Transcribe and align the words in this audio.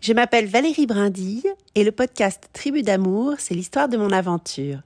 Je 0.00 0.14
m'appelle 0.14 0.46
Valérie 0.46 0.86
Brindille 0.86 1.44
et 1.74 1.84
le 1.84 1.92
podcast 1.92 2.48
Tribu 2.54 2.82
d'amour, 2.82 3.34
c'est 3.36 3.52
l'histoire 3.52 3.86
de 3.86 3.98
mon 3.98 4.12
aventure. 4.12 4.80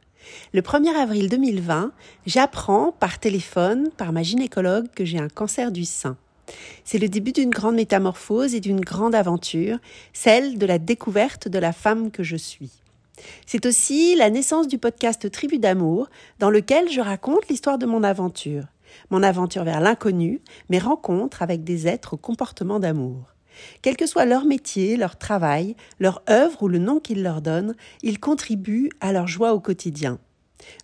Le 0.52 0.60
1er 0.60 0.92
avril 0.96 1.29
2020, 1.29 1.92
j'apprends 2.26 2.90
par 2.90 3.21
téléphone, 3.21 3.90
par 3.96 4.12
ma 4.12 4.24
gynécologue, 4.24 4.88
que 4.92 5.04
j'ai 5.04 5.21
un 5.21 5.29
cancer 5.29 5.71
du 5.71 5.85
sein. 5.85 6.16
C'est 6.85 6.98
le 6.98 7.08
début 7.08 7.30
d'une 7.30 7.50
grande 7.50 7.77
métamorphose 7.77 8.56
et 8.56 8.61
d'une 8.61 8.80
grande 8.80 9.14
aventure, 9.14 9.79
celle 10.12 10.58
de 10.58 10.66
la 10.66 10.80
découverte 10.80 11.46
de 11.46 11.61
la 11.61 11.73
femme 11.73 12.11
que 12.11 12.25
je 12.25 12.37
suis. 12.37 12.73
C'est 13.46 13.67
aussi 13.67 14.17
la 14.17 14.31
naissance 14.31 14.67
du 14.67 14.79
podcast 14.79 15.31
Tribu 15.31 15.59
d'amour, 15.59 16.09
dans 16.41 16.51
lequel 16.51 16.91
je 16.91 17.01
raconte 17.01 17.46
l'histoire 17.49 17.79
de 17.79 17.87
mon 17.87 18.03
aventure. 18.03 18.65
Mon 19.11 19.23
aventure 19.23 19.62
vers 19.62 19.81
l'inconnu, 19.81 20.41
mes 20.71 20.81
rencontres 20.81 21.41
avec 21.41 21.62
des 21.62 21.87
êtres 21.87 22.15
au 22.15 22.17
comportement 22.17 22.81
d'amour. 22.81 23.34
Quel 23.82 23.96
que 23.96 24.07
soit 24.07 24.25
leur 24.25 24.45
métier, 24.45 24.96
leur 24.96 25.16
travail, 25.16 25.77
leur 25.98 26.23
œuvre 26.29 26.62
ou 26.62 26.68
le 26.68 26.79
nom 26.79 27.00
qu'ils 27.00 27.22
leur 27.22 27.43
donnent, 27.43 27.75
ils 28.03 28.21
contribuent 28.21 28.90
à 29.00 29.13
leur 29.13 29.27
joie 29.27 29.54
au 29.54 29.61
quotidien. 29.61 30.18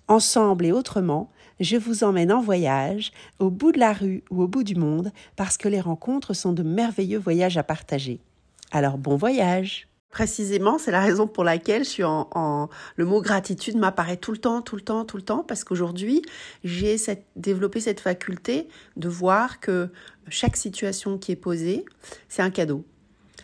Ensemble 0.08 0.66
et 0.66 0.72
autrement, 0.72 1.30
je 1.60 1.76
vous 1.76 2.04
emmène 2.04 2.32
en 2.32 2.40
voyage, 2.40 3.12
au 3.38 3.50
bout 3.50 3.72
de 3.72 3.78
la 3.78 3.92
rue 3.92 4.24
ou 4.30 4.42
au 4.42 4.48
bout 4.48 4.64
du 4.64 4.74
monde, 4.74 5.12
parce 5.36 5.56
que 5.56 5.68
les 5.68 5.80
rencontres 5.80 6.34
sont 6.34 6.52
de 6.52 6.62
merveilleux 6.62 7.18
voyages 7.18 7.58
à 7.58 7.62
partager. 7.62 8.20
Alors 8.72 8.98
bon 8.98 9.16
voyage 9.16 9.89
Précisément, 10.10 10.78
c'est 10.78 10.90
la 10.90 11.00
raison 11.00 11.28
pour 11.28 11.44
laquelle 11.44 11.84
je 11.84 11.88
suis 11.90 12.04
en, 12.04 12.68
le 12.96 13.04
mot 13.04 13.22
gratitude 13.22 13.76
m'apparaît 13.76 14.16
tout 14.16 14.32
le 14.32 14.38
temps, 14.38 14.60
tout 14.60 14.74
le 14.74 14.82
temps, 14.82 15.04
tout 15.04 15.16
le 15.16 15.22
temps, 15.22 15.44
parce 15.44 15.62
qu'aujourd'hui, 15.62 16.22
j'ai 16.64 16.96
développé 17.36 17.80
cette 17.80 18.00
faculté 18.00 18.68
de 18.96 19.08
voir 19.08 19.60
que 19.60 19.88
chaque 20.28 20.56
situation 20.56 21.16
qui 21.16 21.30
est 21.30 21.36
posée, 21.36 21.84
c'est 22.28 22.42
un 22.42 22.50
cadeau. 22.50 22.84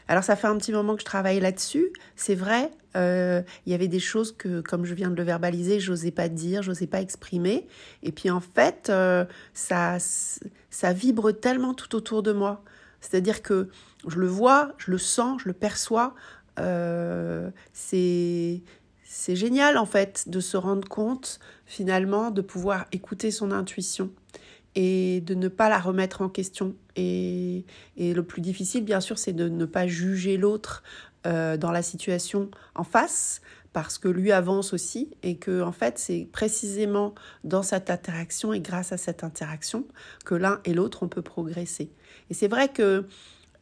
Alors 0.08 0.24
ça 0.24 0.34
fait 0.34 0.48
un 0.48 0.56
petit 0.56 0.72
moment 0.72 0.94
que 0.94 1.00
je 1.00 1.06
travaille 1.06 1.38
là-dessus. 1.40 1.92
C'est 2.16 2.34
vrai, 2.34 2.70
euh, 2.96 3.42
il 3.64 3.72
y 3.72 3.74
avait 3.74 3.88
des 3.88 4.00
choses 4.00 4.32
que, 4.36 4.60
comme 4.60 4.84
je 4.84 4.94
viens 4.94 5.10
de 5.10 5.16
le 5.16 5.22
verbaliser, 5.22 5.78
j'osais 5.78 6.10
pas 6.10 6.28
dire, 6.28 6.62
j'osais 6.62 6.86
pas 6.86 7.00
exprimer. 7.00 7.66
Et 8.02 8.10
puis 8.10 8.30
en 8.30 8.40
fait, 8.40 8.88
euh, 8.88 9.24
ça 9.52 9.98
vibre 10.92 11.32
tellement 11.32 11.74
tout 11.74 11.94
autour 11.94 12.22
de 12.22 12.32
moi. 12.32 12.62
C'est-à-dire 13.00 13.42
que 13.42 13.68
je 14.06 14.18
le 14.18 14.26
vois, 14.26 14.72
je 14.78 14.90
le 14.90 14.98
sens, 14.98 15.42
je 15.42 15.48
le 15.48 15.52
perçois. 15.54 16.14
Euh, 16.58 17.50
c'est 17.72 18.62
génial 19.36 19.78
en 19.78 19.86
fait 19.86 20.28
de 20.28 20.40
se 20.40 20.56
rendre 20.56 20.88
compte 20.88 21.40
finalement 21.64 22.30
de 22.30 22.40
pouvoir 22.40 22.86
écouter 22.92 23.30
son 23.30 23.50
intuition 23.50 24.10
et 24.74 25.22
de 25.22 25.34
ne 25.34 25.48
pas 25.48 25.68
la 25.68 25.78
remettre 25.78 26.22
en 26.22 26.28
question. 26.28 26.74
Et, 26.96 27.64
et 27.96 28.12
le 28.12 28.22
plus 28.22 28.42
difficile, 28.42 28.84
bien 28.84 29.00
sûr, 29.00 29.18
c'est 29.18 29.32
de 29.32 29.48
ne 29.48 29.64
pas 29.64 29.86
juger 29.86 30.36
l'autre 30.36 30.82
euh, 31.26 31.56
dans 31.56 31.72
la 31.72 31.82
situation 31.82 32.50
en 32.74 32.84
face, 32.84 33.40
parce 33.72 33.98
que 33.98 34.08
lui 34.08 34.32
avance 34.32 34.72
aussi, 34.72 35.10
et 35.22 35.38
que 35.38 35.62
en 35.62 35.72
fait, 35.72 35.98
c'est 35.98 36.28
précisément 36.30 37.14
dans 37.42 37.62
cette 37.62 37.90
interaction 37.90 38.52
et 38.52 38.60
grâce 38.60 38.92
à 38.92 38.96
cette 38.96 39.24
interaction 39.24 39.86
que 40.24 40.34
l'un 40.34 40.60
et 40.64 40.74
l'autre 40.74 41.02
on 41.02 41.08
peut 41.08 41.22
progresser. 41.22 41.90
Et 42.30 42.34
c'est 42.34 42.48
vrai 42.48 42.68
que 42.68 43.06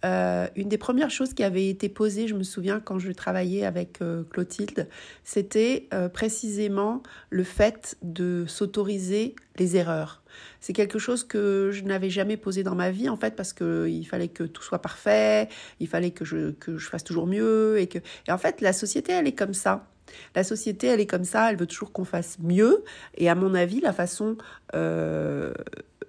euh, 0.04 0.48
une 0.54 0.68
des 0.68 0.78
premières 0.78 1.10
choses 1.10 1.32
qui 1.32 1.42
avait 1.42 1.68
été 1.68 1.88
posée, 1.88 2.28
je 2.28 2.34
me 2.34 2.42
souviens 2.42 2.78
quand 2.80 2.98
je 2.98 3.10
travaillais 3.10 3.64
avec 3.64 4.02
euh, 4.02 4.22
Clotilde, 4.24 4.88
c'était 5.22 5.88
euh, 5.94 6.08
précisément 6.08 7.02
le 7.30 7.42
fait 7.42 7.96
de 8.02 8.44
s'autoriser 8.46 9.34
les 9.58 9.76
erreurs. 9.76 10.22
C'est 10.60 10.72
quelque 10.72 10.98
chose 10.98 11.24
que 11.24 11.70
je 11.72 11.84
n'avais 11.84 12.10
jamais 12.10 12.36
posé 12.36 12.62
dans 12.62 12.74
ma 12.74 12.90
vie 12.90 13.08
en 13.08 13.16
fait 13.16 13.34
parce 13.34 13.52
qu'il 13.52 14.06
fallait 14.06 14.28
que 14.28 14.44
tout 14.44 14.62
soit 14.62 14.82
parfait, 14.82 15.48
il 15.80 15.88
fallait 15.88 16.10
que 16.10 16.24
je, 16.24 16.50
que 16.50 16.76
je 16.76 16.88
fasse 16.88 17.04
toujours 17.04 17.26
mieux 17.26 17.78
et 17.78 17.86
que 17.86 17.98
et 18.28 18.32
en 18.32 18.38
fait 18.38 18.60
la 18.60 18.72
société 18.72 19.12
elle 19.12 19.26
est 19.26 19.34
comme 19.34 19.54
ça. 19.54 19.88
La 20.34 20.44
société, 20.44 20.88
elle 20.88 21.00
est 21.00 21.06
comme 21.06 21.24
ça, 21.24 21.50
elle 21.50 21.56
veut 21.56 21.66
toujours 21.66 21.90
qu'on 21.90 22.04
fasse 22.04 22.38
mieux. 22.38 22.84
Et 23.16 23.28
à 23.28 23.34
mon 23.34 23.54
avis, 23.54 23.80
la 23.80 23.92
façon 23.92 24.36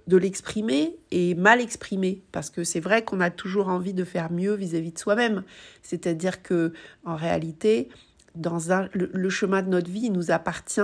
de 0.08 0.18
l'exprimer 0.18 0.98
et 1.12 1.34
mal 1.36 1.62
exprimer 1.62 2.22
parce 2.32 2.50
que 2.50 2.64
c'est 2.64 2.80
vrai 2.80 3.04
qu'on 3.04 3.22
a 3.22 3.30
toujours 3.30 3.70
envie 3.70 3.94
de 3.94 4.04
faire 4.04 4.32
mieux 4.32 4.54
vis-à-vis 4.54 4.92
de 4.92 5.00
soi-même. 5.00 5.44
C'est-à-dire 5.82 6.44
que 6.44 6.74
en 7.06 7.16
réalité, 7.16 7.90
dans 8.36 8.72
un, 8.72 8.90
le, 8.94 9.30
chemin 9.30 9.62
de 9.62 9.70
notre 9.70 9.90
vie 9.90 10.10
nous 10.10 10.32
appartient. 10.32 10.82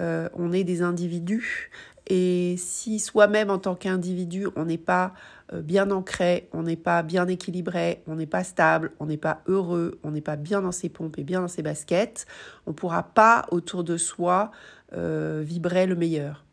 Euh, 0.00 0.28
on 0.34 0.52
est 0.52 0.64
des 0.64 0.82
individus 0.82 1.70
et 2.08 2.56
si 2.58 2.98
soi-même 2.98 3.48
en 3.48 3.58
tant 3.58 3.76
qu'individu 3.76 4.48
on 4.56 4.64
n'est 4.64 4.76
pas 4.76 5.14
euh, 5.52 5.62
bien 5.62 5.92
ancré, 5.92 6.48
on 6.52 6.64
n'est 6.64 6.74
pas 6.74 7.04
bien 7.04 7.28
équilibré, 7.28 8.02
on 8.08 8.16
n'est 8.16 8.26
pas 8.26 8.42
stable, 8.42 8.90
on 8.98 9.06
n'est 9.06 9.16
pas 9.16 9.42
heureux, 9.46 10.00
on 10.02 10.10
n'est 10.10 10.20
pas 10.20 10.34
bien 10.34 10.62
dans 10.62 10.72
ses 10.72 10.88
pompes 10.88 11.16
et 11.18 11.22
bien 11.22 11.40
dans 11.40 11.48
ses 11.48 11.62
baskets, 11.62 12.26
on 12.66 12.70
ne 12.70 12.74
pourra 12.74 13.04
pas 13.04 13.46
autour 13.52 13.84
de 13.84 13.96
soi 13.96 14.50
euh, 14.94 15.42
vibrer 15.46 15.86
le 15.86 15.94
meilleur. 15.94 16.44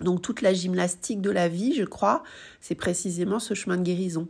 Donc 0.00 0.22
toute 0.22 0.42
la 0.42 0.52
gymnastique 0.52 1.20
de 1.20 1.30
la 1.30 1.48
vie, 1.48 1.74
je 1.74 1.84
crois, 1.84 2.22
c'est 2.60 2.74
précisément 2.74 3.38
ce 3.38 3.54
chemin 3.54 3.76
de 3.76 3.82
guérison. 3.82 4.28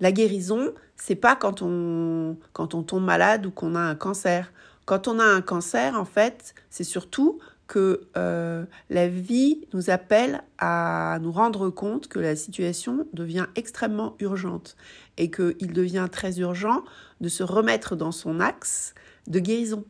La 0.00 0.12
guérison, 0.12 0.72
c'est 0.96 1.14
pas 1.16 1.36
quand 1.36 1.62
on, 1.62 2.36
quand 2.52 2.74
on 2.74 2.82
tombe 2.82 3.04
malade 3.04 3.46
ou 3.46 3.50
qu'on 3.50 3.74
a 3.74 3.80
un 3.80 3.94
cancer. 3.94 4.52
Quand 4.84 5.08
on 5.08 5.18
a 5.18 5.24
un 5.24 5.40
cancer, 5.40 5.98
en 5.98 6.04
fait, 6.04 6.54
c'est 6.70 6.84
surtout 6.84 7.38
que 7.66 8.06
euh, 8.16 8.64
la 8.90 9.08
vie 9.08 9.66
nous 9.72 9.90
appelle 9.90 10.42
à 10.58 11.18
nous 11.20 11.32
rendre 11.32 11.68
compte 11.70 12.08
que 12.08 12.18
la 12.18 12.36
situation 12.36 13.06
devient 13.12 13.46
extrêmement 13.56 14.14
urgente 14.20 14.76
et 15.16 15.30
qu'il 15.30 15.72
devient 15.72 16.06
très 16.10 16.38
urgent 16.38 16.84
de 17.20 17.28
se 17.28 17.42
remettre 17.42 17.96
dans 17.96 18.12
son 18.12 18.38
axe 18.38 18.94
de 19.26 19.40
guérison. 19.40 19.84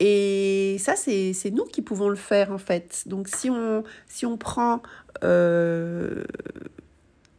Et 0.00 0.76
ça, 0.78 0.94
c'est 0.96 1.50
nous 1.50 1.64
qui 1.64 1.82
pouvons 1.82 2.08
le 2.08 2.16
faire, 2.16 2.52
en 2.52 2.58
fait. 2.58 3.04
Donc, 3.06 3.28
si 3.28 3.50
on, 3.50 3.84
si 4.06 4.26
on 4.26 4.36
prend... 4.36 4.82
Euh, 5.24 6.24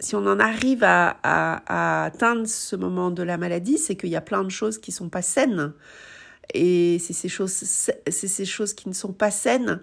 si 0.02 0.16
on 0.16 0.26
en 0.26 0.40
arrive 0.40 0.84
à, 0.84 2.06
atteindre 2.06 2.48
ce 2.48 2.76
moment 2.78 3.12
de 3.12 3.22
la 3.22 3.38
maladie, 3.38 3.78
c'est 3.78 3.96
qu'il 3.96 4.10
y 4.10 4.16
a 4.16 4.22
plein 4.22 4.44
de 4.44 4.50
choses 4.50 4.78
qui 4.78 4.92
sont 4.94 5.10
pas 5.10 5.22
saines. 5.22 5.74
Et 6.54 7.00
c'est 7.00 7.14
ces 7.14 7.28
choses, 7.28 7.52
ces 7.52 8.46
choses 8.46 8.74
qui 8.74 8.88
ne 8.88 8.94
sont 8.94 9.12
pas 9.12 9.30
saines 9.30 9.82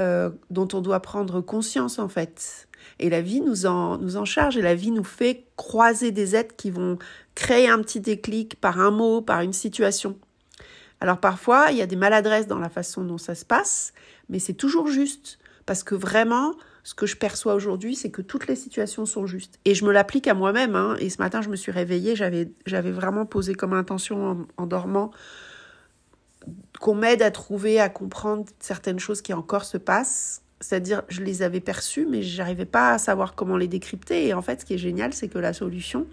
euh, 0.00 0.30
dont 0.50 0.68
on 0.72 0.80
doit 0.80 1.00
prendre 1.00 1.40
conscience, 1.40 2.00
en 2.00 2.08
fait. 2.08 2.68
Et 2.98 3.08
la 3.08 3.22
vie 3.22 3.40
nous 3.40 3.64
en, 3.66 3.96
nous 3.96 4.16
en 4.16 4.24
charge 4.24 4.56
et 4.56 4.62
la 4.62 4.74
vie 4.74 4.90
nous 4.90 5.04
fait 5.04 5.46
croiser 5.56 6.10
des 6.10 6.34
êtres 6.34 6.56
qui 6.56 6.70
vont 6.70 6.98
créer 7.34 7.68
un 7.68 7.80
petit 7.80 8.00
déclic 8.00 8.60
par 8.60 8.80
un 8.80 8.90
mot, 8.90 9.22
par 9.22 9.40
une 9.40 9.52
situation. 9.52 10.18
Alors 11.00 11.18
parfois, 11.18 11.66
il 11.70 11.76
y 11.76 11.82
a 11.82 11.86
des 11.86 11.96
maladresses 11.96 12.46
dans 12.46 12.58
la 12.58 12.68
façon 12.68 13.04
dont 13.04 13.18
ça 13.18 13.34
se 13.34 13.44
passe, 13.44 13.92
mais 14.28 14.38
c'est 14.38 14.54
toujours 14.54 14.88
juste. 14.88 15.38
Parce 15.66 15.82
que 15.82 15.94
vraiment, 15.94 16.54
ce 16.82 16.94
que 16.94 17.06
je 17.06 17.16
perçois 17.16 17.54
aujourd'hui, 17.54 17.96
c'est 17.96 18.10
que 18.10 18.22
toutes 18.22 18.46
les 18.46 18.56
situations 18.56 19.06
sont 19.06 19.26
justes. 19.26 19.58
Et 19.64 19.74
je 19.74 19.84
me 19.84 19.92
l'applique 19.92 20.28
à 20.28 20.34
moi-même. 20.34 20.76
Hein. 20.76 20.96
Et 21.00 21.08
ce 21.08 21.18
matin, 21.18 21.40
je 21.40 21.48
me 21.48 21.56
suis 21.56 21.72
réveillée, 21.72 22.14
j'avais, 22.14 22.50
vraiment 22.66 23.24
posé 23.24 23.54
comme 23.54 23.72
intention 23.72 24.46
en, 24.58 24.66
dormant 24.66 25.10
qu'on 26.78 26.94
m'aide 26.94 27.22
à 27.22 27.30
trouver, 27.30 27.80
à 27.80 27.88
comprendre 27.88 28.44
certaines 28.60 28.98
choses 28.98 29.22
qui 29.22 29.32
encore 29.32 29.64
se 29.64 29.78
passent. 29.78 30.42
C'est-à-dire, 30.60 31.02
je 31.08 31.22
les 31.22 31.42
avais 31.42 31.60
perçues, 31.60 32.06
mais 32.06 32.22
je 32.22 32.36
n'arrivais 32.36 32.66
pas 32.66 32.92
à 32.92 32.98
savoir 32.98 33.34
comment 33.34 33.56
les 33.56 33.68
décrypter. 33.68 34.26
Et 34.26 34.34
en 34.34 34.42
fait, 34.42 34.60
ce 34.60 34.66
qui 34.66 34.74
est 34.74 34.78
génial, 34.78 35.14
c'est 35.14 35.28
que 35.28 35.38
la 35.38 35.54
solution, 35.54 36.06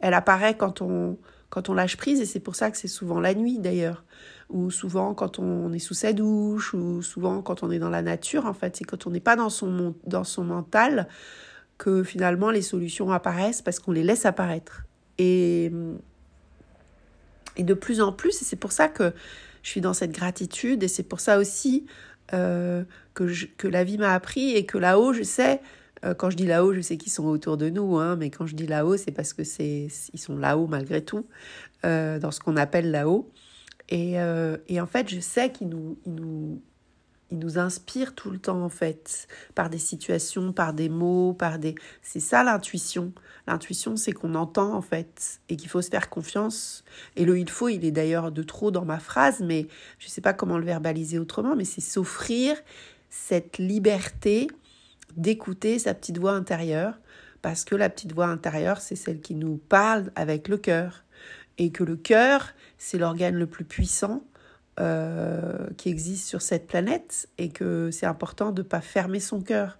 elle 0.00 0.14
apparaît 0.14 0.56
quand 0.56 0.82
on, 0.82 1.16
quand 1.48 1.68
on 1.68 1.74
lâche 1.74 1.96
prise, 1.96 2.20
et 2.20 2.26
c'est 2.26 2.40
pour 2.40 2.56
ça 2.56 2.70
que 2.70 2.76
c'est 2.76 2.88
souvent 2.88 3.20
la 3.20 3.34
nuit 3.34 3.58
d'ailleurs, 3.58 4.04
ou 4.48 4.70
souvent 4.70 5.14
quand 5.14 5.38
on 5.38 5.72
est 5.72 5.78
sous 5.78 5.94
sa 5.94 6.12
douche, 6.12 6.74
ou 6.74 7.02
souvent 7.02 7.42
quand 7.42 7.62
on 7.62 7.70
est 7.70 7.78
dans 7.78 7.90
la 7.90 8.02
nature, 8.02 8.46
en 8.46 8.54
fait, 8.54 8.76
c'est 8.76 8.84
quand 8.84 9.06
on 9.06 9.10
n'est 9.10 9.20
pas 9.20 9.36
dans 9.36 9.50
son, 9.50 9.94
dans 10.06 10.24
son 10.24 10.44
mental 10.44 11.08
que 11.78 12.02
finalement 12.02 12.50
les 12.50 12.62
solutions 12.62 13.10
apparaissent 13.12 13.62
parce 13.62 13.78
qu'on 13.78 13.92
les 13.92 14.02
laisse 14.02 14.26
apparaître. 14.26 14.84
Et, 15.18 15.70
et 17.56 17.62
de 17.62 17.74
plus 17.74 18.00
en 18.00 18.12
plus, 18.12 18.40
et 18.42 18.44
c'est 18.44 18.56
pour 18.56 18.72
ça 18.72 18.88
que 18.88 19.12
je 19.62 19.70
suis 19.70 19.80
dans 19.80 19.94
cette 19.94 20.12
gratitude, 20.12 20.82
et 20.82 20.88
c'est 20.88 21.02
pour 21.02 21.20
ça 21.20 21.38
aussi 21.38 21.86
euh, 22.32 22.84
que, 23.14 23.30
que 23.56 23.68
la 23.68 23.84
vie 23.84 23.98
m'a 23.98 24.12
appris, 24.12 24.50
et 24.52 24.66
que 24.66 24.78
là-haut, 24.78 25.12
je 25.12 25.22
sais 25.22 25.60
quand 26.18 26.30
je 26.30 26.36
dis 26.36 26.46
là-haut, 26.46 26.72
je 26.74 26.80
sais 26.80 26.96
qu'ils 26.96 27.12
sont 27.12 27.24
autour 27.24 27.56
de 27.56 27.68
nous, 27.68 27.96
hein, 27.96 28.16
mais 28.16 28.30
quand 28.30 28.46
je 28.46 28.54
dis 28.54 28.66
là-haut, 28.66 28.96
c'est 28.96 29.12
parce 29.12 29.32
que 29.32 29.44
c'est 29.44 29.88
ils 30.12 30.20
sont 30.20 30.36
là-haut 30.36 30.66
malgré 30.66 31.04
tout, 31.04 31.26
euh, 31.84 32.18
dans 32.18 32.30
ce 32.30 32.40
qu'on 32.40 32.56
appelle 32.56 32.90
là-haut. 32.90 33.30
Et, 33.88 34.18
euh, 34.20 34.56
et, 34.68 34.80
en 34.80 34.86
fait, 34.86 35.08
je 35.08 35.20
sais 35.20 35.52
qu'ils 35.52 35.68
nous, 35.68 35.98
ils 36.06 36.14
nous, 36.14 36.60
ils 37.30 37.38
nous 37.38 37.58
inspirent 37.58 38.14
tout 38.14 38.30
le 38.30 38.38
temps, 38.38 38.62
en 38.62 38.68
fait, 38.68 39.28
par 39.54 39.70
des 39.70 39.78
situations, 39.78 40.52
par 40.52 40.72
des 40.72 40.88
mots, 40.88 41.32
par 41.32 41.58
des... 41.60 41.76
C'est 42.02 42.20
ça 42.20 42.42
l'intuition. 42.42 43.12
L'intuition, 43.46 43.96
c'est 43.96 44.12
qu'on 44.12 44.34
entend, 44.34 44.74
en 44.74 44.82
fait, 44.82 45.40
et 45.48 45.56
qu'il 45.56 45.68
faut 45.68 45.82
se 45.82 45.90
faire 45.90 46.10
confiance. 46.10 46.82
Et 47.14 47.24
le 47.24 47.38
il 47.38 47.48
faut, 47.48 47.68
il 47.68 47.84
est 47.84 47.92
d'ailleurs 47.92 48.32
de 48.32 48.42
trop 48.42 48.72
dans 48.72 48.84
ma 48.84 48.98
phrase, 48.98 49.40
mais 49.40 49.68
je 49.98 50.06
ne 50.06 50.10
sais 50.10 50.20
pas 50.20 50.32
comment 50.32 50.58
le 50.58 50.64
verbaliser 50.64 51.20
autrement, 51.20 51.54
mais 51.54 51.64
c'est 51.64 51.80
s'offrir 51.80 52.56
cette 53.08 53.58
liberté 53.58 54.48
d'écouter 55.16 55.78
sa 55.78 55.94
petite 55.94 56.18
voix 56.18 56.32
intérieure, 56.32 56.98
parce 57.42 57.64
que 57.64 57.74
la 57.74 57.88
petite 57.88 58.12
voix 58.12 58.26
intérieure, 58.26 58.80
c'est 58.80 58.96
celle 58.96 59.20
qui 59.20 59.34
nous 59.34 59.56
parle 59.56 60.10
avec 60.14 60.48
le 60.48 60.58
cœur. 60.58 61.02
et 61.58 61.70
que 61.70 61.84
le 61.84 61.96
cœur, 61.96 62.52
c'est 62.76 62.98
l'organe 62.98 63.34
le 63.34 63.46
plus 63.46 63.64
puissant 63.64 64.22
euh, 64.78 65.68
qui 65.78 65.88
existe 65.88 66.28
sur 66.28 66.42
cette 66.42 66.66
planète 66.66 67.30
et 67.38 67.48
que 67.48 67.90
c'est 67.90 68.04
important 68.04 68.52
de 68.52 68.60
ne 68.60 68.66
pas 68.66 68.82
fermer 68.82 69.20
son 69.20 69.40
cœur. 69.40 69.78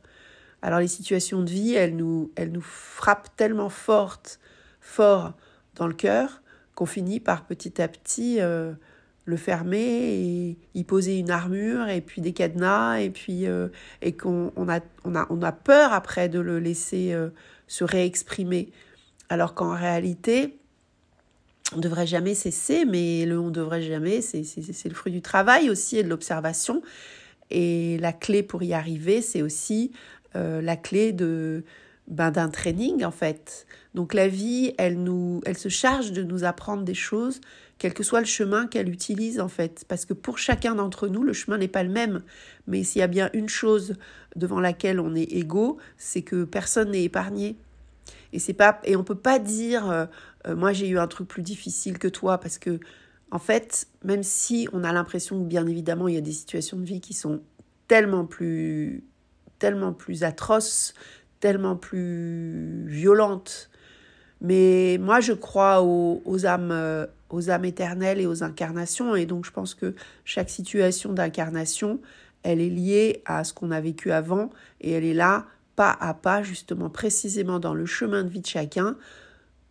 Alors 0.63 0.81
les 0.81 0.89
situations 0.89 1.43
de 1.43 1.51
vie, 1.51 1.75
elles 1.75 1.95
nous, 1.97 2.33
elles 2.35 2.51
nous 2.51 2.63
frappent 2.63 3.37
tellement 3.37 3.69
fortes, 3.69 4.41
fort 4.81 5.35
dans 5.75 5.87
le 5.87 5.93
cœur 5.93 6.41
qu'on 6.75 6.87
finit 6.87 7.21
par 7.21 7.45
petit 7.45 7.83
à 7.83 7.89
petit 7.89 8.41
euh, 8.41 8.73
le 9.27 9.37
fermer 9.37 9.79
et 9.79 10.57
y 10.75 10.85
poser 10.85 11.19
une 11.19 11.31
armure 11.31 11.89
et 11.89 12.01
puis 12.01 12.23
des 12.23 12.33
cadenas 12.33 13.01
et 13.01 13.11
puis 13.11 13.47
euh, 13.47 13.69
et 14.01 14.13
qu'on 14.13 14.53
on 14.57 14.69
a, 14.69 14.81
on 15.05 15.15
a, 15.15 15.27
on 15.29 15.43
a 15.43 15.53
peur 15.53 15.93
après 15.93 16.29
de 16.29 16.41
le 16.41 16.59
laisser 16.59 17.15
se 17.67 17.85
réexprimer. 17.85 18.71
Alors 19.29 19.55
qu'en 19.55 19.75
réalité, 19.75 20.59
on 21.73 21.79
ne 21.79 21.83
devrait 21.83 22.07
jamais 22.07 22.35
cesser, 22.35 22.85
mais 22.85 23.27
le 23.27 23.39
on 23.39 23.47
ne 23.47 23.51
devrait 23.51 23.83
jamais, 23.83 24.21
c'est 24.21 24.45
le 24.85 24.95
fruit 24.95 25.13
du 25.13 25.23
travail 25.23 25.69
aussi 25.71 25.99
et 25.99 26.03
de 26.03 26.09
l'observation. 26.09 26.83
Et 27.51 27.99
la 27.99 28.13
clé 28.13 28.43
pour 28.43 28.63
y 28.63 28.73
arriver, 28.73 29.23
c'est 29.23 29.43
aussi 29.43 29.93
euh, 30.37 30.61
la 30.61 30.77
clé 30.77 31.13
de 31.13 31.65
ben, 32.09 32.31
d'un 32.31 32.49
training 32.49 33.05
en 33.05 33.11
fait. 33.11 33.67
Donc 33.95 34.15
la 34.15 34.29
vie, 34.29 34.75
elle 34.79 35.03
nous, 35.03 35.41
elle 35.45 35.57
se 35.57 35.69
charge 35.69 36.13
de 36.13 36.23
nous 36.23 36.45
apprendre 36.45 36.83
des 36.83 36.95
choses, 36.95 37.41
quel 37.79 37.95
que 37.95 38.03
soit 38.03 38.21
le 38.21 38.27
chemin 38.27 38.67
qu'elle 38.67 38.89
utilise 38.89 39.41
en 39.41 39.49
fait, 39.49 39.85
parce 39.89 40.05
que 40.05 40.13
pour 40.13 40.39
chacun 40.39 40.75
d'entre 40.75 41.09
nous, 41.09 41.23
le 41.23 41.33
chemin 41.33 41.59
n'est 41.59 41.69
pas 41.69 41.83
le 41.83 41.91
même. 41.91 42.23
Mais 42.67 42.85
s'il 42.85 43.01
y 43.01 43.03
a 43.03 43.09
bien 43.09 43.31
une 43.33 43.49
chose 43.49 43.95
devant 44.37 44.61
laquelle 44.61 45.01
on 45.01 45.15
est 45.15 45.33
égaux, 45.33 45.79
c'est 45.97 46.23
que 46.23 46.45
personne 46.45 46.93
n'est 46.93 47.05
épargné. 47.05 47.57
Et 48.33 48.39
c'est 48.39 48.55
pas 48.55 48.81
et 48.85 48.97
on 48.97 49.05
peut 49.05 49.15
pas 49.15 49.39
dire 49.39 49.91
euh, 49.91 50.07
euh, 50.47 50.57
moi 50.57 50.73
j'ai 50.73 50.89
eu 50.89 50.99
un 50.99 51.07
truc 51.07 51.29
plus 51.29 51.43
difficile 51.43 51.99
que 51.99 52.09
toi 52.09 52.39
parce 52.39 52.59
que 52.59 52.81
en 53.31 53.39
fait, 53.39 53.89
même 54.05 54.23
si 54.23 54.69
on 54.73 54.85
a 54.85 54.93
l'impression 54.93 55.43
que 55.43 55.49
bien 55.49 55.67
évidemment 55.67 56.07
il 56.07 56.15
y 56.15 56.19
a 56.19 56.23
des 56.23 56.33
situations 56.33 56.77
de 56.77 56.85
vie 56.85 57.01
qui 57.01 57.15
sont 57.15 57.41
tellement 57.89 58.25
plus 58.25 59.05
tellement 59.59 59.93
plus 59.93 60.23
atroces, 60.23 60.93
tellement 61.47 61.77
plus 61.77 62.85
violentes. 62.87 63.71
Mais 64.41 64.99
moi 65.01 65.21
je 65.21 65.33
crois 65.33 65.83
aux, 65.83 66.21
aux 66.25 66.45
âmes 66.45 66.73
euh, 66.73 67.07
aux 67.31 67.51
âmes 67.51 67.65
éternelles 67.65 68.21
et 68.21 68.27
aux 68.27 68.43
incarnations 68.43 69.15
et 69.15 69.27
donc 69.27 69.45
je 69.47 69.53
pense 69.53 69.75
que 69.75 69.95
chaque 70.25 70.51
situation 70.51 71.13
d'incarnation, 71.13 72.01
elle 72.43 72.61
est 72.61 72.69
liée 72.69 73.23
à 73.27 73.45
ce 73.45 73.53
qu'on 73.53 73.71
a 73.71 73.81
vécu 73.81 74.11
avant 74.11 74.51
et 74.81 74.91
elle 74.93 75.05
est 75.05 75.15
là 75.15 75.47
pas 75.77 75.97
à 76.01 76.15
pas, 76.15 76.43
justement, 76.43 76.89
précisément 76.89 77.61
dans 77.61 77.75
le 77.75 77.87
chemin 77.87 78.25
de 78.25 78.29
vie 78.31 78.41
de 78.41 78.47
chacun, 78.47 78.97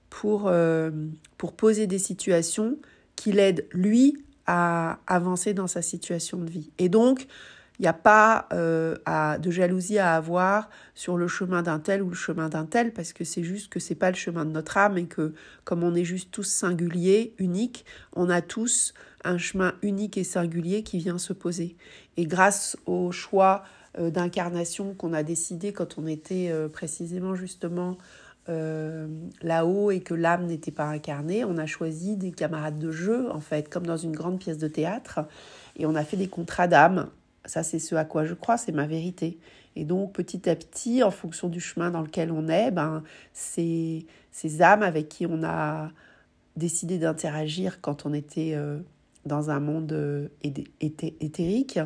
pour, 0.09 0.47
euh, 0.47 0.91
pour 1.37 1.53
poser 1.53 1.87
des 1.87 1.97
situations 1.97 2.77
qui 3.15 3.31
l'aident, 3.31 3.65
lui, 3.71 4.23
à 4.45 4.99
avancer 5.07 5.55
dans 5.55 5.67
sa 5.67 5.81
situation 5.81 6.37
de 6.37 6.49
vie. 6.49 6.69
Et 6.77 6.87
donc, 6.87 7.25
il 7.79 7.83
n'y 7.83 7.87
a 7.87 7.93
pas 7.93 8.47
euh, 8.53 8.95
de 9.37 9.51
jalousie 9.51 9.99
à 9.99 10.15
avoir 10.15 10.69
sur 10.93 11.17
le 11.17 11.27
chemin 11.27 11.61
d'un 11.61 11.79
tel 11.79 12.01
ou 12.01 12.09
le 12.09 12.15
chemin 12.15 12.49
d'un 12.49 12.65
tel, 12.65 12.93
parce 12.93 13.13
que 13.13 13.23
c'est 13.23 13.43
juste 13.43 13.71
que 13.71 13.79
c'est 13.79 13.95
pas 13.95 14.09
le 14.09 14.15
chemin 14.15 14.45
de 14.45 14.51
notre 14.51 14.77
âme 14.77 14.97
et 14.97 15.05
que 15.05 15.33
comme 15.63 15.83
on 15.83 15.95
est 15.95 16.05
juste 16.05 16.31
tous 16.31 16.43
singuliers, 16.43 17.33
uniques, 17.37 17.85
on 18.13 18.29
a 18.29 18.41
tous 18.41 18.93
un 19.23 19.37
chemin 19.37 19.73
unique 19.81 20.17
et 20.17 20.23
singulier 20.23 20.83
qui 20.83 20.99
vient 20.99 21.17
se 21.17 21.33
poser. 21.33 21.75
Et 22.15 22.25
grâce 22.25 22.77
au 22.85 23.11
choix 23.11 23.63
euh, 23.97 24.09
d'incarnation 24.09 24.93
qu'on 24.93 25.13
a 25.13 25.23
décidé 25.23 25.73
quand 25.73 25.97
on 25.97 26.07
était 26.07 26.49
euh, 26.51 26.69
précisément 26.69 27.35
justement 27.35 27.97
là-haut 29.41 29.89
et 29.89 30.01
que 30.01 30.13
l'âme 30.13 30.45
n'était 30.45 30.69
pas 30.69 30.85
incarnée, 30.85 31.43
on 31.43 31.57
a 31.57 31.65
choisi 31.65 32.15
des 32.15 32.31
camarades 32.31 32.77
de 32.77 32.91
jeu, 32.91 33.31
en 33.31 33.39
fait, 33.39 33.69
comme 33.69 33.87
dans 33.87 33.97
une 33.97 34.11
grande 34.11 34.37
pièce 34.37 34.59
de 34.59 34.67
théâtre, 34.67 35.21
et 35.77 35.87
on 35.87 35.95
a 35.95 36.03
fait 36.03 36.15
des 36.15 36.27
contrats 36.27 36.67
d'âme. 36.67 37.09
Ça, 37.45 37.63
c'est 37.63 37.79
ce 37.79 37.95
à 37.95 38.05
quoi 38.05 38.25
je 38.25 38.33
crois, 38.33 38.57
c'est 38.57 38.71
ma 38.71 38.87
vérité. 38.87 39.37
Et 39.75 39.83
donc, 39.83 40.13
petit 40.13 40.49
à 40.49 40.55
petit, 40.55 41.03
en 41.03 41.11
fonction 41.11 41.49
du 41.49 41.59
chemin 41.59 41.91
dans 41.91 42.01
lequel 42.01 42.31
on 42.31 42.47
est, 42.47 42.71
ben, 42.71 43.03
ces, 43.33 44.05
ces 44.31 44.61
âmes 44.61 44.83
avec 44.83 45.09
qui 45.09 45.25
on 45.25 45.43
a 45.43 45.89
décidé 46.55 46.97
d'interagir 46.97 47.81
quand 47.81 48.05
on 48.05 48.13
était 48.13 48.57
dans 49.25 49.49
un 49.49 49.59
monde 49.59 50.29
éthérique, 50.41 51.79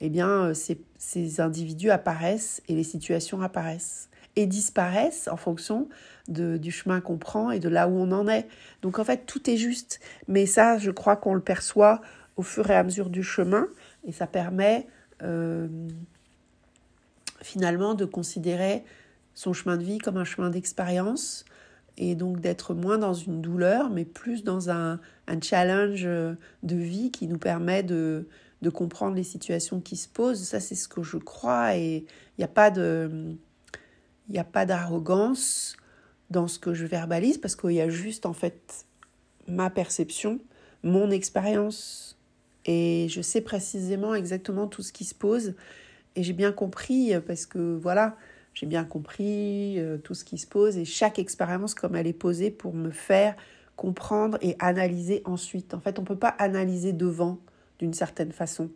eh 0.00 0.08
bien, 0.08 0.54
ces, 0.54 0.80
ces 0.98 1.40
individus 1.40 1.90
apparaissent 1.90 2.62
et 2.68 2.74
les 2.74 2.84
situations 2.84 3.42
apparaissent 3.42 4.08
et 4.36 4.46
disparaissent 4.46 5.28
en 5.28 5.36
fonction 5.36 5.88
de, 6.28 6.58
du 6.58 6.70
chemin 6.70 7.00
qu'on 7.00 7.16
prend 7.16 7.50
et 7.50 7.58
de 7.58 7.68
là 7.68 7.88
où 7.88 7.98
on 7.98 8.12
en 8.12 8.28
est. 8.28 8.46
Donc 8.82 8.98
en 8.98 9.04
fait, 9.04 9.24
tout 9.26 9.48
est 9.50 9.56
juste. 9.56 10.00
Mais 10.28 10.46
ça, 10.46 10.78
je 10.78 10.90
crois 10.90 11.16
qu'on 11.16 11.34
le 11.34 11.40
perçoit 11.40 12.00
au 12.36 12.42
fur 12.42 12.70
et 12.70 12.74
à 12.74 12.82
mesure 12.82 13.08
du 13.08 13.22
chemin 13.22 13.66
et 14.04 14.12
ça 14.12 14.26
permet 14.26 14.86
euh, 15.22 15.68
finalement 17.40 17.94
de 17.94 18.04
considérer 18.04 18.84
son 19.34 19.52
chemin 19.52 19.76
de 19.76 19.84
vie 19.84 19.98
comme 19.98 20.16
un 20.16 20.24
chemin 20.24 20.50
d'expérience 20.50 21.44
et 21.98 22.14
donc 22.14 22.40
d'être 22.40 22.74
moins 22.74 22.98
dans 22.98 23.14
une 23.14 23.40
douleur, 23.40 23.90
mais 23.90 24.04
plus 24.04 24.44
dans 24.44 24.70
un, 24.70 25.00
un 25.26 25.40
challenge 25.40 26.04
de 26.04 26.76
vie 26.76 27.10
qui 27.10 27.26
nous 27.26 27.38
permet 27.38 27.82
de, 27.82 28.28
de 28.62 28.70
comprendre 28.70 29.16
les 29.16 29.22
situations 29.22 29.80
qui 29.80 29.96
se 29.96 30.08
posent. 30.08 30.42
Ça, 30.42 30.60
c'est 30.60 30.74
ce 30.74 30.88
que 30.88 31.02
je 31.02 31.16
crois 31.18 31.76
et 31.76 31.98
il 31.98 32.40
n'y 32.40 32.44
a 32.44 32.48
pas 32.48 32.72
il 34.28 34.32
n'y 34.32 34.38
a 34.38 34.44
pas 34.44 34.66
d'arrogance 34.66 35.76
dans 36.30 36.48
ce 36.48 36.58
que 36.58 36.74
je 36.74 36.84
verbalise 36.84 37.38
parce 37.38 37.54
qu'il 37.54 37.72
y 37.72 37.80
a 37.80 37.88
juste 37.88 38.26
en 38.26 38.32
fait 38.32 38.86
ma 39.46 39.70
perception, 39.70 40.40
mon 40.82 41.10
expérience 41.10 42.15
et 42.66 43.06
je 43.08 43.22
sais 43.22 43.40
précisément 43.40 44.14
exactement 44.14 44.66
tout 44.66 44.82
ce 44.82 44.92
qui 44.92 45.04
se 45.04 45.14
pose 45.14 45.54
et 46.16 46.22
j'ai 46.22 46.32
bien 46.32 46.52
compris 46.52 47.12
parce 47.26 47.46
que 47.46 47.76
voilà, 47.76 48.16
j'ai 48.54 48.66
bien 48.66 48.84
compris 48.84 49.78
euh, 49.78 49.98
tout 49.98 50.14
ce 50.14 50.24
qui 50.24 50.38
se 50.38 50.46
pose 50.46 50.78
et 50.78 50.86
chaque 50.86 51.18
expérience 51.18 51.74
comme 51.74 51.94
elle 51.94 52.06
est 52.06 52.14
posée 52.14 52.50
pour 52.50 52.72
me 52.72 52.90
faire 52.90 53.36
comprendre 53.76 54.38
et 54.40 54.56
analyser 54.58 55.20
ensuite. 55.26 55.74
En 55.74 55.80
fait, 55.80 55.98
on 55.98 56.02
ne 56.02 56.06
peut 56.06 56.18
pas 56.18 56.34
analyser 56.38 56.94
devant 56.94 57.38
d'une 57.78 57.92
certaine 57.92 58.32
façon. 58.32 58.70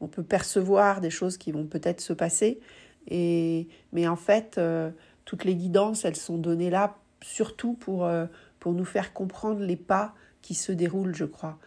On 0.00 0.08
peut 0.08 0.22
percevoir 0.22 1.02
des 1.02 1.10
choses 1.10 1.36
qui 1.36 1.52
vont 1.52 1.66
peut-être 1.66 2.00
se 2.00 2.14
passer, 2.14 2.60
et, 3.08 3.68
mais 3.92 4.08
en 4.08 4.16
fait, 4.16 4.56
euh, 4.56 4.90
toutes 5.26 5.44
les 5.44 5.54
guidances, 5.54 6.06
elles 6.06 6.16
sont 6.16 6.38
données 6.38 6.70
là 6.70 6.96
surtout 7.22 7.74
pour, 7.74 8.06
euh, 8.06 8.24
pour 8.58 8.72
nous 8.72 8.86
faire 8.86 9.12
comprendre 9.12 9.60
les 9.60 9.76
pas 9.76 10.14
qui 10.40 10.54
se 10.54 10.72
déroulent, 10.72 11.14
je 11.14 11.26
crois, 11.26 11.58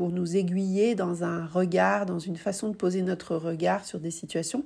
pour 0.00 0.08
nous 0.08 0.34
aiguiller 0.34 0.94
dans 0.94 1.24
un 1.24 1.44
regard, 1.44 2.06
dans 2.06 2.18
une 2.18 2.38
façon 2.38 2.70
de 2.70 2.74
poser 2.74 3.02
notre 3.02 3.36
regard 3.36 3.84
sur 3.84 4.00
des 4.00 4.10
situations. 4.10 4.64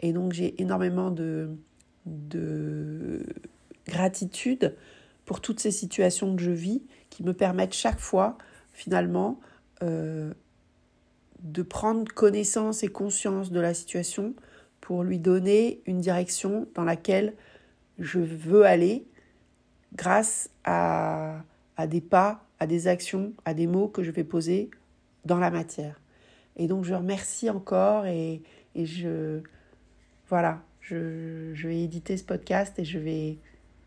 Et 0.00 0.12
donc 0.12 0.32
j'ai 0.32 0.60
énormément 0.60 1.12
de, 1.12 1.50
de 2.04 3.24
gratitude 3.86 4.74
pour 5.24 5.40
toutes 5.40 5.60
ces 5.60 5.70
situations 5.70 6.34
que 6.34 6.42
je 6.42 6.50
vis 6.50 6.82
qui 7.10 7.22
me 7.22 7.32
permettent 7.32 7.74
chaque 7.74 8.00
fois, 8.00 8.36
finalement, 8.72 9.38
euh, 9.84 10.34
de 11.44 11.62
prendre 11.62 12.12
connaissance 12.12 12.82
et 12.82 12.88
conscience 12.88 13.52
de 13.52 13.60
la 13.60 13.74
situation 13.74 14.34
pour 14.80 15.04
lui 15.04 15.20
donner 15.20 15.80
une 15.86 16.00
direction 16.00 16.66
dans 16.74 16.82
laquelle 16.82 17.34
je 18.00 18.18
veux 18.18 18.64
aller 18.64 19.06
grâce 19.94 20.50
à, 20.64 21.44
à 21.76 21.86
des 21.86 22.00
pas, 22.00 22.44
à 22.62 22.66
des 22.66 22.86
actions, 22.86 23.32
à 23.44 23.54
des 23.54 23.66
mots 23.66 23.88
que 23.88 24.04
je 24.04 24.12
vais 24.12 24.22
poser 24.22 24.70
dans 25.24 25.38
la 25.38 25.50
matière. 25.50 26.00
Et 26.56 26.68
donc 26.68 26.84
je 26.84 26.94
remercie 26.94 27.50
encore 27.50 28.06
et, 28.06 28.40
et 28.76 28.86
je 28.86 29.40
voilà, 30.28 30.62
je, 30.80 31.50
je, 31.54 31.66
vais 31.66 31.82
éditer 31.82 32.16
ce 32.16 32.22
podcast 32.22 32.78
et 32.78 32.84
je 32.84 33.00
vais 33.00 33.36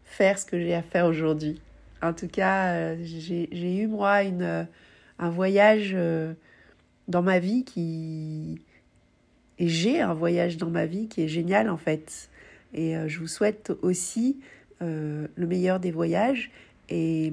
faire 0.03 0.37
ce 0.37 0.45
que 0.45 0.59
j'ai 0.59 0.73
à 0.73 0.81
faire 0.81 1.05
aujourd'hui. 1.05 1.61
En 2.01 2.13
tout 2.13 2.27
cas, 2.27 2.73
euh, 2.73 2.97
j'ai 3.01 3.77
eu 3.77 3.87
moi 3.87 4.23
une, 4.23 4.67
un 5.19 5.29
voyage 5.29 5.93
euh, 5.95 6.33
dans 7.07 7.21
ma 7.21 7.39
vie 7.39 7.63
qui... 7.63 8.61
Et 9.57 9.69
j'ai 9.69 10.01
un 10.01 10.13
voyage 10.13 10.57
dans 10.57 10.69
ma 10.69 10.85
vie 10.85 11.07
qui 11.07 11.21
est 11.21 11.29
génial 11.29 11.69
en 11.69 11.77
fait. 11.77 12.29
Et 12.73 12.97
euh, 12.97 13.07
je 13.07 13.19
vous 13.19 13.27
souhaite 13.27 13.71
aussi 13.81 14.41
euh, 14.81 15.27
le 15.35 15.47
meilleur 15.47 15.79
des 15.79 15.91
voyages 15.91 16.51
et, 16.89 17.31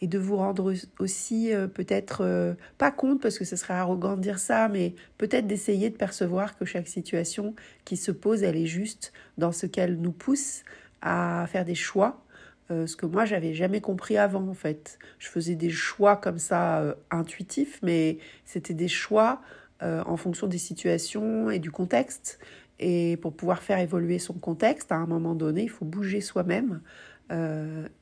et 0.00 0.06
de 0.06 0.18
vous 0.18 0.36
rendre 0.36 0.74
aussi 0.98 1.52
euh, 1.52 1.66
peut-être 1.66 2.56
pas 2.78 2.90
compte 2.90 3.20
parce 3.20 3.38
que 3.38 3.44
ce 3.44 3.56
serait 3.56 3.74
arrogant 3.74 4.16
de 4.16 4.20
dire 4.20 4.38
ça, 4.38 4.68
mais 4.68 4.94
peut-être 5.18 5.46
d'essayer 5.46 5.90
de 5.90 5.96
percevoir 5.96 6.56
que 6.58 6.64
chaque 6.64 6.88
situation 6.88 7.54
qui 7.84 7.96
se 7.96 8.10
pose, 8.10 8.42
elle 8.42 8.56
est 8.56 8.66
juste 8.66 9.12
dans 9.38 9.52
ce 9.52 9.66
qu'elle 9.66 9.96
nous 9.98 10.12
pousse 10.12 10.62
à 11.02 11.46
faire 11.50 11.64
des 11.64 11.74
choix 11.74 12.22
euh, 12.70 12.86
ce 12.86 12.96
que 12.96 13.06
moi 13.06 13.24
j'avais 13.24 13.54
jamais 13.54 13.80
compris 13.80 14.16
avant 14.16 14.46
en 14.48 14.54
fait. 14.54 14.98
Je 15.18 15.28
faisais 15.28 15.54
des 15.54 15.70
choix 15.70 16.16
comme 16.16 16.38
ça 16.38 16.80
euh, 16.80 16.94
intuitifs, 17.10 17.78
mais 17.82 18.18
c'était 18.44 18.74
des 18.74 18.88
choix 18.88 19.40
euh, 19.82 20.02
en 20.06 20.16
fonction 20.16 20.46
des 20.46 20.58
situations 20.58 21.50
et 21.50 21.58
du 21.58 21.70
contexte. 21.70 22.38
Et 22.78 23.16
pour 23.18 23.32
pouvoir 23.32 23.62
faire 23.62 23.78
évoluer 23.78 24.18
son 24.18 24.34
contexte, 24.34 24.92
à 24.92 24.96
un 24.96 25.06
moment 25.06 25.34
donné, 25.34 25.62
il 25.62 25.70
faut 25.70 25.84
bouger 25.84 26.20
soi-même. 26.20 26.80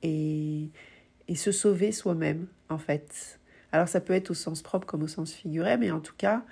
et, 0.02 0.70
et 1.28 1.34
se 1.34 1.52
sauver 1.52 1.92
soi-même, 1.92 2.46
en 2.68 2.78
fait. 2.78 3.38
Alors 3.72 3.88
ça 3.88 4.00
peut 4.00 4.12
être 4.12 4.30
au 4.30 4.34
sens 4.34 4.62
propre 4.62 4.86
comme 4.86 5.02
au 5.02 5.08
sens 5.08 5.32
figuré, 5.32 5.76
mais 5.76 5.90
en 5.90 6.00
tout 6.00 6.14
cas, 6.16 6.44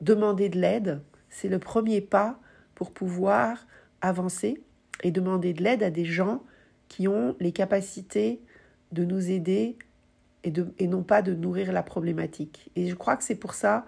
demander 0.00 0.48
de 0.48 0.58
l'aide, 0.58 1.00
c'est 1.28 1.48
le 1.48 1.58
premier 1.58 2.00
pas 2.00 2.40
pour 2.74 2.92
pouvoir 2.92 3.66
avancer 4.00 4.62
et 5.02 5.10
demander 5.10 5.52
de 5.52 5.62
l'aide 5.62 5.82
à 5.82 5.90
des 5.90 6.04
gens 6.04 6.42
qui 6.88 7.08
ont 7.08 7.36
les 7.40 7.52
capacités 7.52 8.40
de 8.92 9.04
nous 9.04 9.30
aider 9.30 9.76
et, 10.44 10.50
de, 10.50 10.66
et 10.78 10.86
non 10.86 11.02
pas 11.02 11.22
de 11.22 11.34
nourrir 11.34 11.72
la 11.72 11.82
problématique. 11.82 12.70
Et 12.76 12.88
je 12.88 12.94
crois 12.94 13.16
que 13.16 13.24
c'est 13.24 13.34
pour 13.34 13.54
ça 13.54 13.86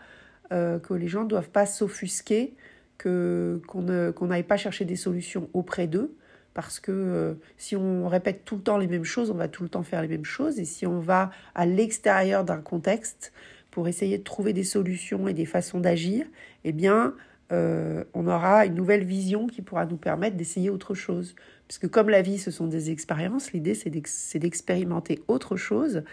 euh, 0.53 0.79
que 0.79 0.95
les 0.95 1.09
gens 1.09 1.25
ne 1.25 1.29
doivent 1.29 1.51
pas 1.51 1.67
s'offusquer, 1.67 2.55
que, 2.99 3.61
qu'on 3.67 3.83
n'aille 4.27 4.43
pas 4.43 4.57
chercher 4.57 4.85
des 4.85 4.97
solutions 4.97 5.51
auprès 5.53 5.87
d'eux, 5.87 6.15
parce 6.57 6.81
que 6.81 6.91
euh, 6.91 7.35
si 7.59 7.77
on 7.77 8.09
répète 8.09 8.47
tout 8.47 8.57
le 8.57 8.63
temps 8.63 8.79
les 8.79 8.87
mêmes 8.87 9.05
choses, 9.05 9.31
on 9.31 9.35
va 9.35 9.47
tout 9.47 9.63
le 9.63 9.69
temps 9.69 9.83
faire 9.83 10.01
les 10.01 10.09
mêmes 10.09 10.25
choses, 10.25 10.59
et 10.59 10.65
si 10.65 10.87
on 10.87 11.01
va 11.01 11.31
à 11.55 11.67
l'extérieur 11.67 12.45
d'un 12.45 12.63
contexte 12.63 13.35
pour 13.71 13.89
essayer 13.89 14.17
de 14.17 14.23
trouver 14.23 14.55
des 14.55 14.65
solutions 14.65 15.29
et 15.29 15.35
des 15.35 15.45
façons 15.45 15.81
d'agir, 15.81 16.25
eh 16.65 16.73
bien, 16.73 17.13
euh, 17.53 18.05
on 18.15 18.27
aura 18.27 18.65
une 18.65 18.75
nouvelle 18.75 19.05
vision 19.05 19.49
qui 19.49 19.61
pourra 19.61 19.85
nous 19.85 19.99
permettre 19.99 20.39
d'essayer 20.39 20.71
autre 20.71 20.95
chose. 20.95 21.37
Puisque 21.69 21.89
comme 21.89 22.09
la 22.09 22.23
vie, 22.23 22.39
ce 22.39 22.51
sont 22.51 22.67
des 22.67 22.91
expériences, 22.91 23.53
l'idée, 23.53 23.75
c'est 23.75 24.39
d'expérimenter 24.39 25.21
autre 25.29 25.57
chose 25.57 26.05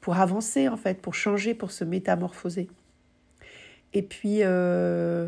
pour 0.00 0.18
avancer, 0.18 0.68
en 0.68 0.76
fait, 0.76 1.02
pour 1.02 1.16
changer, 1.16 1.54
pour 1.54 1.72
se 1.72 1.82
métamorphoser. 1.82 2.68
Et 3.94 4.02
puis, 4.02 4.44
euh, 4.44 5.26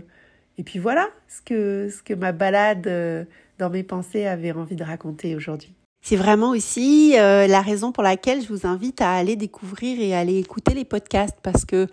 et 0.58 0.62
puis 0.62 0.78
voilà 0.78 1.08
ce 1.26 1.42
que, 1.42 1.88
ce 1.88 2.04
que 2.04 2.14
ma 2.14 2.30
balade 2.30 3.26
dans 3.60 3.70
mes 3.70 3.82
pensées 3.82 4.26
avait 4.26 4.52
envie 4.52 4.76
de 4.76 4.84
raconter 4.84 5.36
aujourd'hui. 5.36 5.72
C'est 6.02 6.16
vraiment 6.16 6.50
aussi 6.50 7.14
euh, 7.18 7.46
la 7.46 7.60
raison 7.60 7.92
pour 7.92 8.02
laquelle 8.02 8.42
je 8.42 8.48
vous 8.48 8.66
invite 8.66 9.00
à 9.02 9.12
aller 9.12 9.36
découvrir 9.36 10.00
et 10.00 10.14
à 10.14 10.20
aller 10.20 10.38
écouter 10.38 10.74
les 10.74 10.86
podcasts 10.86 11.38
parce 11.42 11.64
que 11.64 11.86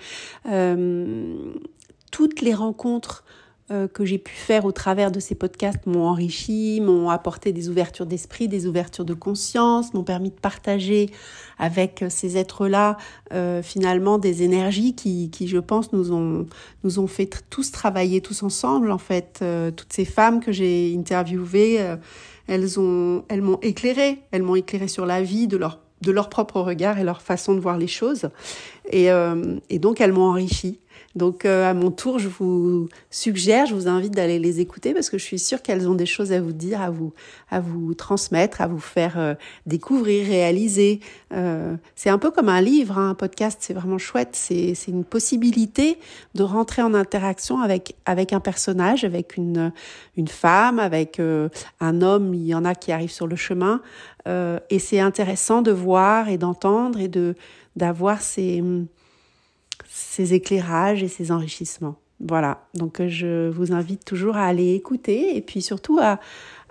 toutes 2.12 2.42
les 2.42 2.54
rencontres 2.54 3.26
euh, 3.70 3.90
que 3.90 4.06
j'ai 4.06 4.18
pu 4.18 4.32
faire 4.32 4.64
au 4.64 4.72
travers 4.72 5.12
de 5.12 5.20
ces 5.20 5.36
podcasts 5.36 5.86
m'ont 5.88 6.08
enrichi, 6.08 6.80
m'ont 6.80 7.10
apporté 7.10 7.52
des 7.52 7.68
ouvertures 7.68 8.06
d'esprit, 8.06 8.48
des 8.48 8.66
ouvertures 8.66 9.04
de 9.04 9.14
conscience, 9.14 9.94
m'ont 9.94 10.06
permis 10.06 10.30
de 10.30 10.40
partager 10.40 11.10
avec 11.60 12.06
ces 12.08 12.38
êtres-là 12.38 12.96
euh, 13.34 13.62
finalement 13.62 14.20
des 14.20 14.42
énergies 14.44 14.96
qui, 14.96 15.30
qui, 15.32 15.50
je 15.50 15.58
pense, 15.58 15.92
nous 15.92 16.14
ont, 16.14 16.46
nous 16.86 17.00
ont 17.00 17.08
fait 17.08 17.44
tous 17.50 17.74
travailler 17.74 18.22
tous 18.22 18.42
ensemble. 18.42 18.90
En 18.90 18.98
fait, 18.98 19.40
euh, 19.42 19.70
toutes 19.70 19.92
ces 19.92 20.06
femmes 20.06 20.40
que 20.40 20.54
j'ai 20.54 20.96
interviewées, 20.98 21.86
elles 22.48 22.80
ont, 22.80 23.26
elles 23.28 23.42
m'ont 23.42 23.60
éclairé, 23.62 24.22
elles 24.32 24.44
m'ont 24.44 24.56
éclairé 24.56 24.88
sur 24.88 25.06
la 25.06 25.22
vie 25.22 25.48
de 25.48 25.58
leur 25.58 25.82
de 26.00 26.12
leur 26.12 26.30
propre 26.30 26.62
regard 26.62 27.00
et 27.00 27.04
leur 27.04 27.24
façon 27.24 27.56
de 27.56 27.60
voir 27.60 27.80
les 27.80 27.88
choses. 27.88 28.30
Et, 28.92 29.08
et 29.70 29.80
donc, 29.80 30.00
elles 30.00 30.14
m'ont 30.14 30.30
enrichi. 30.30 30.80
Donc 31.18 31.46
euh, 31.46 31.68
à 31.68 31.74
mon 31.74 31.90
tour, 31.90 32.20
je 32.20 32.28
vous 32.28 32.88
suggère, 33.10 33.66
je 33.66 33.74
vous 33.74 33.88
invite 33.88 34.14
d'aller 34.14 34.38
les 34.38 34.60
écouter 34.60 34.94
parce 34.94 35.10
que 35.10 35.18
je 35.18 35.24
suis 35.24 35.40
sûre 35.40 35.64
qu'elles 35.64 35.90
ont 35.90 35.96
des 35.96 36.06
choses 36.06 36.32
à 36.32 36.40
vous 36.40 36.54
dire, 36.54 36.80
à 36.80 36.92
vous, 36.92 37.12
à 37.50 37.60
vous 37.60 37.96
transmettre, 37.96 38.62
à 38.62 38.68
vous 38.68 38.80
faire 38.80 39.18
euh, 39.18 39.34
découvrir, 39.66 40.28
réaliser. 40.28 41.00
Euh, 41.34 41.76
c'est 41.96 42.12
un 42.12 42.20
peu 42.20 42.30
comme 42.30 42.50
un 42.50 42.62
livre, 42.62 43.00
hein, 43.00 43.10
un 43.10 43.16
podcast, 43.16 43.58
c'est 43.62 43.74
vraiment 43.74 43.98
chouette. 43.98 44.30
C'est, 44.34 44.76
c'est 44.76 44.92
une 44.92 45.04
possibilité 45.04 45.98
de 46.36 46.44
rentrer 46.44 46.84
en 46.84 46.94
interaction 46.94 47.62
avec, 47.62 47.96
avec 48.06 48.32
un 48.32 48.40
personnage, 48.40 49.04
avec 49.04 49.38
une, 49.38 49.74
une 50.18 50.28
femme, 50.28 50.78
avec 50.78 51.20
un 51.20 52.02
homme. 52.02 52.36
Il 52.36 52.46
y 52.46 52.54
en 52.54 52.64
a 52.64 52.76
qui 52.76 52.92
arrivent 52.92 53.12
sur 53.12 53.28
le 53.28 53.36
chemin. 53.36 53.82
et 54.28 54.80
c'est 54.80 55.00
intéressant 55.00 55.62
de 55.64 55.72
voir 55.72 56.30
et 56.30 56.38
d'entendre 56.38 57.00
et 57.00 57.08
de 57.08 57.36
d'avoir 57.76 58.22
ces 58.22 58.64
ces 59.90 60.34
éclairages 60.34 61.04
et 61.04 61.08
ces 61.08 61.32
enrichissements. 61.32 61.96
Voilà, 62.20 62.68
donc 62.74 63.00
euh, 63.00 63.08
je 63.08 63.50
vous 63.50 63.74
invite 63.74 64.04
toujours 64.04 64.38
à 64.38 64.46
aller 64.46 64.74
écouter 64.74 65.38
et 65.38 65.42
puis 65.42 65.62
surtout 65.62 66.00
à, 66.02 66.20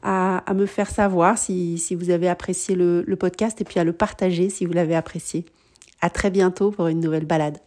à, 0.02 0.54
me 0.54 0.66
faire 0.66 0.90
savoir 0.90 1.38
si, 1.38 1.78
si 1.78 1.94
vous 1.94 2.10
avez 2.10 2.28
apprécié 2.28 2.74
le, 2.74 3.04
le 3.06 3.16
podcast 3.16 3.60
et 3.60 3.64
puis 3.64 3.78
à 3.78 3.84
le 3.84 3.92
partager 3.92 4.50
si 4.50 4.66
vous 4.66 4.72
l'avez 4.72 4.96
apprécié. 4.96 5.44
À 6.00 6.10
très 6.10 6.30
bientôt 6.30 6.72
pour 6.72 6.88
une 6.88 7.00
nouvelle 7.00 7.26
balade. 7.26 7.58